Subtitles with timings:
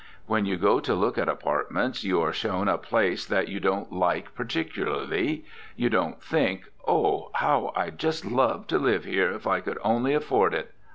[0.25, 3.93] When you go to look at apartments you are shown a place that you don't
[3.93, 5.45] like particularly.
[5.75, 10.15] You don't think, Oh, how I'd just love to live here if I could only
[10.15, 10.73] afford it!